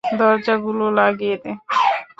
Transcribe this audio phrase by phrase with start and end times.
[0.03, 1.51] দরজাগুলো লাগিয়ে দে।